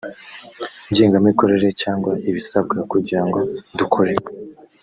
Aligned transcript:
ngengamikorere 0.91 1.67
cyangwa 1.81 2.11
ibisabwa 2.29 2.77
kugira 2.91 3.21
ngo 3.27 3.39
dukore 3.77 4.13